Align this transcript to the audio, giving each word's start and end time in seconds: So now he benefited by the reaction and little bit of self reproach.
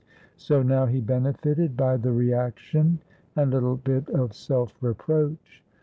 So 0.35 0.63
now 0.63 0.87
he 0.87 0.99
benefited 0.99 1.77
by 1.77 1.95
the 1.97 2.11
reaction 2.11 3.01
and 3.35 3.51
little 3.51 3.77
bit 3.77 4.09
of 4.09 4.33
self 4.33 4.73
reproach. 4.81 5.61